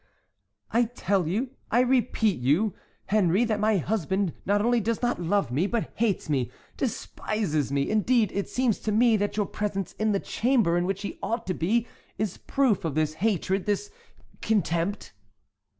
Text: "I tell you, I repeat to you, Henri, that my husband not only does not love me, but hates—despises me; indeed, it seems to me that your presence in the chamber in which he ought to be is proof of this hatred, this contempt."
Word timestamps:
"I 0.71 0.85
tell 0.85 1.27
you, 1.27 1.51
I 1.69 1.81
repeat 1.81 2.37
to 2.37 2.43
you, 2.47 2.73
Henri, 3.09 3.45
that 3.45 3.59
my 3.59 3.77
husband 3.77 4.33
not 4.47 4.59
only 4.59 4.79
does 4.79 5.03
not 5.03 5.21
love 5.21 5.51
me, 5.51 5.67
but 5.67 5.91
hates—despises 5.97 7.71
me; 7.71 7.87
indeed, 7.87 8.31
it 8.33 8.49
seems 8.49 8.79
to 8.79 8.91
me 8.91 9.15
that 9.17 9.37
your 9.37 9.45
presence 9.45 9.93
in 9.99 10.11
the 10.11 10.19
chamber 10.19 10.75
in 10.75 10.85
which 10.87 11.03
he 11.03 11.19
ought 11.21 11.45
to 11.45 11.53
be 11.53 11.85
is 12.17 12.37
proof 12.37 12.83
of 12.83 12.95
this 12.95 13.13
hatred, 13.21 13.67
this 13.67 13.91
contempt." 14.41 15.13